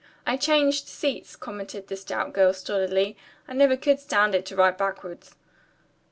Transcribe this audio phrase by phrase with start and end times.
[0.25, 3.17] "I changed seats," commented the stout girl stolidly.
[3.47, 5.35] "I never could stand it to ride backwards."